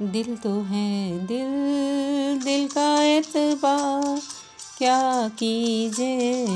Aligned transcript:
दिल 0.00 0.36
तो 0.36 0.50
है 0.62 1.18
दिल 1.26 2.40
दिल 2.44 2.66
का 2.68 3.02
एतबार, 3.02 4.20
क्या 4.78 5.28
कीजे 5.38 6.46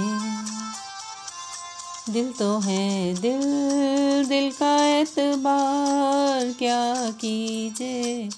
दिल 2.11 2.33
तो 2.33 2.59
है 2.59 3.15
दिल 3.15 4.27
दिल 4.29 4.51
का 4.53 4.75
एतबार, 4.87 6.53
क्या 6.59 7.11
कीजे 7.21 8.29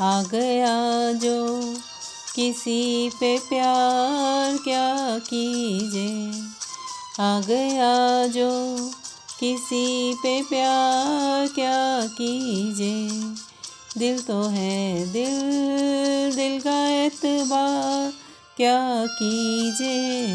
आ 0.00 0.22
गया 0.22 0.76
जो 1.12 1.74
किसी 2.34 3.10
पे 3.20 3.36
प्यार, 3.48 4.56
क्या 4.64 5.18
कीजे 5.18 6.08
आ 7.20 7.40
गया 7.40 8.26
जो 8.26 8.50
किसी 9.40 10.14
पे 10.22 10.40
प्यार, 10.42 11.46
क्या 11.48 12.06
कीजे 12.12 12.96
दिल 13.98 14.22
तो 14.22 14.42
है 14.42 15.12
दिल 15.12 15.40
दिल 16.36 16.60
का 16.60 16.88
एतबार 16.88 18.12
क्या 18.56 19.06
कीजिए? 19.06 20.26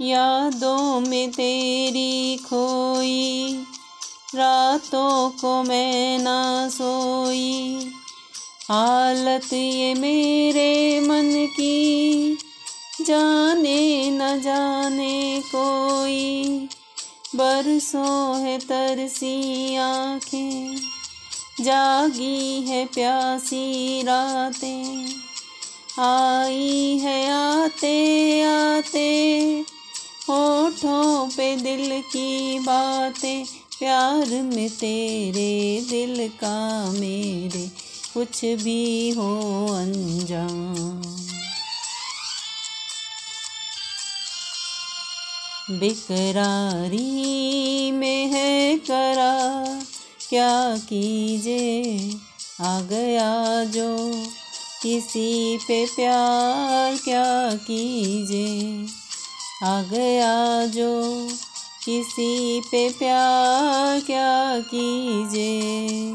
यादों 0.00 1.00
में 1.00 1.30
तेरी 1.30 2.36
खोई 2.36 3.53
रातों 4.34 5.30
को 5.30 5.62
मैं 5.62 6.18
ना 6.18 6.68
सोई। 6.68 7.92
हालत 8.68 9.52
ये 9.52 9.94
मेरे 9.94 11.00
मन 11.00 11.46
की, 11.56 12.38
जाने 13.00 14.10
न 14.10 14.40
जाने 14.40 15.42
कोई। 15.46 16.68
बरसों 17.36 18.40
है 18.40 18.58
तरसी 18.58 19.76
आँखें, 19.76 20.76
जागी 21.60 22.60
है 22.60 22.84
प्यासी 22.86 24.02
रातें। 24.02 25.14
आई 25.98 26.98
है 26.98 27.30
आते 27.30 28.42
आते, 28.42 29.08
होठों 30.28 31.28
पे 31.28 31.56
दिल 31.56 32.00
की 32.00 32.58
बातें। 32.58 33.63
प्यार 33.84 34.26
में 34.26 34.70
तेरे 34.70 35.86
दिल 35.90 36.28
का 36.28 36.92
मेरे 36.92 37.70
कुछ 38.14 38.44
भी 38.44 39.10
हो 39.10 39.66
अनजान 39.66 41.02
बेकरारी 45.70 47.90
में 47.90 48.26
है 48.26 48.78
करा, 48.78 49.80
क्या 50.30 50.76
कीजे 50.76 52.18
आ 52.60 52.80
गया 52.80 53.64
जो 53.64 54.12
किसी 54.82 55.56
पे 55.56 55.86
प्यार, 55.86 56.96
क्या 56.96 57.54
कीजे 57.54 58.86
आ 59.62 59.82
गया 59.82 60.66
जो 60.66 61.28
किसी 61.84 62.60
पे 62.60 62.88
प्यार 62.90 64.00
क्या 64.00 64.58
कीजिए? 64.58 66.12